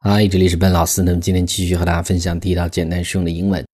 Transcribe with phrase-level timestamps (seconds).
[0.00, 1.02] 嗨，这里是笨老师。
[1.02, 3.66] 那么今天继续和大家分享第一道简单实用的英文。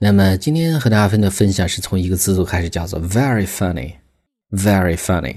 [0.00, 5.36] 那么今天和大家分的分享是从一个词组开始，叫做 very funny，very funny。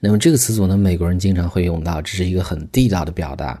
[0.00, 3.60] 那么这个词组呢，美国人经常会用到，这是一个很地道的表达。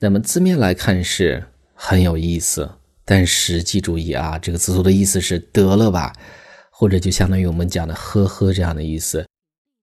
[0.00, 2.68] 那么字面来看是很有意思，
[3.04, 6.12] 但实际注意啊，这个词组的意思是得了吧，
[6.72, 9.24] 或者就相当于我们讲的呵呵这样的意思。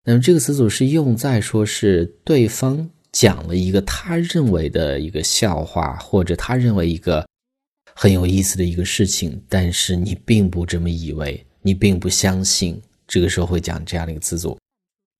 [0.04, 2.90] 那么这个词组是用在说是对方。
[3.16, 7.26] 讲了一个他认为的一个笑话，或者他认为一个
[7.96, 14.60] 很有意思的一个事情，但是你并不这么以为，你并不相信，这个时候会讲这样的一个词组。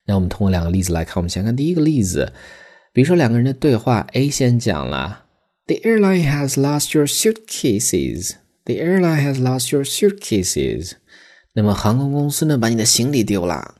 [0.04, 2.30] 那我们通过两个例子来看，我们先看第一个例子，
[2.92, 5.24] 比如说两个人的对话，A 先讲了
[5.64, 8.34] ，The airline has lost your suitcases.
[8.64, 10.92] The airline has lost your suitcases.
[11.54, 13.76] 那么航空公司呢，把你的行李丢了，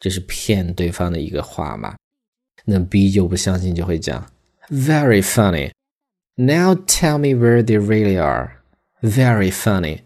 [0.00, 1.96] 这是骗对方的一个话嘛？
[2.64, 4.30] 那 B 就不相信，就会讲
[4.68, 5.70] Very funny.
[6.36, 8.52] Now tell me where they really are.
[9.02, 10.00] Very funny.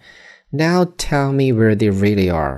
[0.51, 2.57] Now tell me where they really are.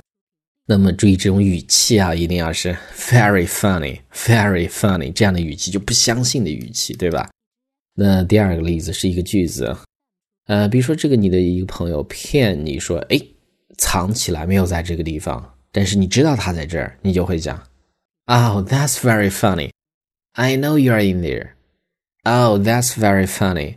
[0.65, 7.29] 那么注意这种语气啊，一定要是 very funny, very funny 这样的语气，就不相信的语气，对吧？
[7.95, 9.75] 那第二个例子是一个句子，
[10.45, 13.19] 呃，比如说这个你的一个朋友骗你说，哎，
[13.77, 17.57] 藏起来没有在这个地方，但是你知道他在这儿，你就会讲
[18.25, 19.71] ，Oh, that's very funny.
[20.39, 21.49] I know you are in there.
[22.23, 23.75] Oh, that's very funny.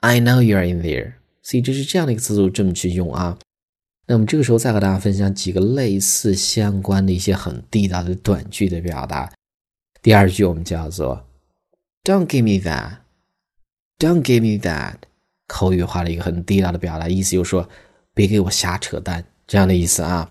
[0.00, 1.12] I know you are in there.
[1.42, 3.38] 所以这是这样的一个词组，这么去用啊。
[4.06, 9.30] 那我们这个时候再和大家分享几个类似相关的一些很地道的短句的表达。
[10.00, 11.28] 第二句我们叫做
[12.04, 13.00] "Don't give me that."
[13.98, 14.94] Don't give me that.
[15.46, 17.68] 口语化的一个很地道的表达，意思就是说
[18.14, 20.26] 别给我瞎扯淡这样的意思啊。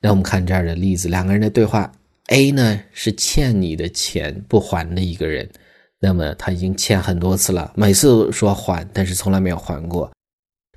[0.00, 1.90] 那我们看这儿的例子，两个人的对话。
[2.30, 5.50] A 呢是欠你的钱不还的一个人，
[5.98, 10.10] 那么他已经欠很多次了，每次说还，但是从来没有还过。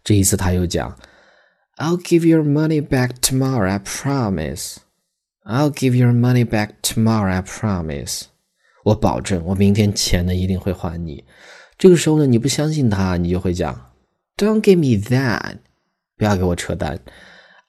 [0.04, 0.98] 这一次他又讲
[1.78, 4.78] ，I'll give your money back tomorrow, I promise.
[5.44, 8.24] I'll give your money back tomorrow, I promise.
[8.86, 11.24] 我保证，我明天钱呢一定会还你。
[11.78, 13.92] 这个时候呢，你不相信他，你就会讲
[14.38, 15.58] ，Don't give me that，
[16.18, 17.00] 不要给我扯淡。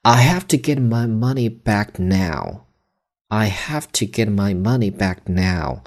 [0.01, 2.61] I have to get my money back now.
[3.27, 5.79] I have to get my money back now。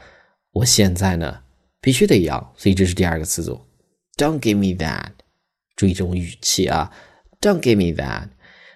[0.53, 1.41] 我现在呢
[1.81, 3.60] 必须得要，所以这是第二个词组。
[4.16, 5.10] Don't give me that。
[5.77, 6.93] 注意这种语气啊。
[7.41, 8.28] Don't give me that。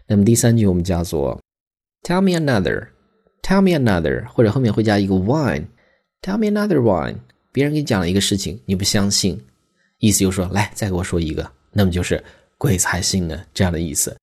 [0.07, 1.41] 那么第三句我们叫做
[2.03, 2.89] Tell me another。
[3.43, 5.67] Tell me another，或者后面会加一个 one。
[6.21, 7.17] Tell me another one。
[7.51, 9.45] 别人给你讲了一个事情，你不相信，
[9.99, 12.23] 意思就是说，来再给我说一个，那么就是
[12.57, 14.17] 鬼才信呢这样的意思。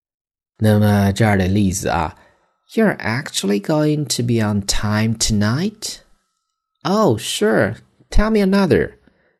[0.57, 2.15] 那么这样的例子啊。
[2.72, 6.00] You're actually going to be on time tonight?
[6.82, 7.76] Oh, sure.
[8.10, 8.94] Tell me another.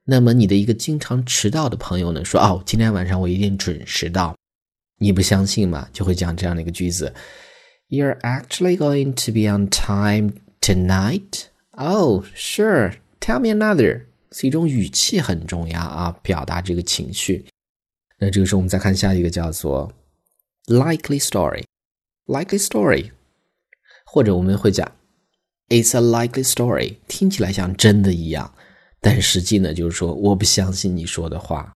[0.04, 4.36] 那么你的一个经常迟到的朋友呢，说哦，今天晚上我一定准时到。
[4.98, 7.12] 你不相信嘛，就会讲这样的一个句子：
[7.88, 11.46] You're actually going to be on time tonight?
[11.72, 12.94] Oh, sure.
[13.20, 14.02] Tell me another.
[14.30, 17.46] 是一种语气很重要啊，表达这个情绪。
[18.18, 19.92] 那这个时候我们再看下一个叫做
[20.66, 23.10] likely story。likely story
[24.11, 24.91] 或者我们会讲
[25.67, 28.51] ，It's a likely story，听起来像真的一样，
[28.99, 31.71] 但实际呢，就是说我不相信你说的话。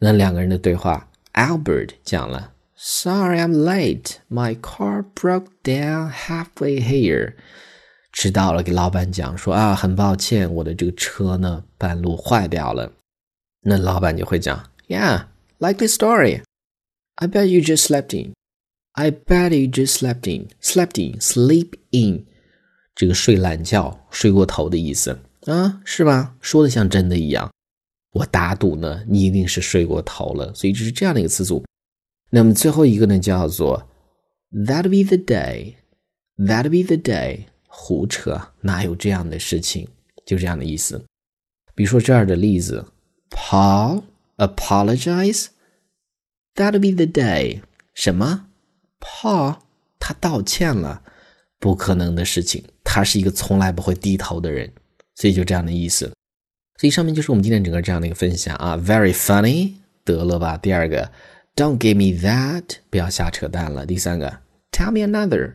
[0.00, 7.34] 那两个人的对话，Albert 讲了，Sorry I'm late, my car broke down halfway here，
[8.12, 12.90] 迟到了，给老板讲说啊，很抱歉，我的这个车呢半路坏掉了。
[13.62, 15.26] 那老板就会讲，Yeah,
[15.60, 16.42] likely story.
[17.14, 18.32] I bet you just slept in.
[18.93, 22.25] I bet you just slept in, slept in, sleep in，
[22.95, 26.35] 这个睡懒觉、睡过头的意思啊，是吧？
[26.39, 27.51] 说的像真的一样。
[28.11, 31.65] 我打赌呢，你一定是睡过头了，所以这是这样的一个词组。
[32.29, 33.85] 那么最后一个呢，叫做
[34.51, 35.75] That be the day,
[36.37, 39.89] that be the day，胡扯，哪有这样的事情？
[40.25, 41.03] 就这样的意思。
[41.75, 42.85] 比如说这儿的例子，
[43.29, 44.03] Paul
[44.37, 45.47] apologize,
[46.55, 47.61] that be the day，
[47.93, 48.47] 什么
[49.00, 49.56] ？Paul，
[49.98, 51.02] 他道歉了，
[51.58, 52.62] 不可能的事情。
[52.84, 54.72] 他是一个从来不会低头的人，
[55.14, 56.12] 所以就这样的意思。
[56.78, 59.74] 所以上面就是我们今天整个这样的一个分享啊，Very funny，
[60.04, 60.56] 得了吧。
[60.56, 61.10] 第二个
[61.54, 63.86] ，Don't give me that，不要瞎扯淡了。
[63.86, 64.40] 第三个
[64.72, 65.52] ，Tell me another，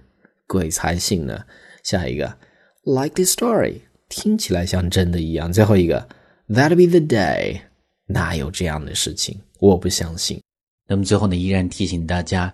[0.47, 1.45] 鬼才信呢。
[1.83, 2.37] 下一个
[2.83, 5.51] ，Like this story，听起来像真的一样。
[5.51, 6.07] 最后一个
[6.47, 7.61] ，That'll be the day，
[8.05, 9.39] 哪有这样的事情？
[9.59, 10.41] 我不相信。
[10.87, 12.53] 那么最后呢，依然提醒大家。